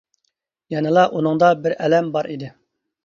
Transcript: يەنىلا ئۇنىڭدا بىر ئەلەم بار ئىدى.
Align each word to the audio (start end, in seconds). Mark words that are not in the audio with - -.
يەنىلا 0.75 1.03
ئۇنىڭدا 1.19 1.51
بىر 1.67 1.77
ئەلەم 1.85 2.13
بار 2.17 2.31
ئىدى. 2.33 2.51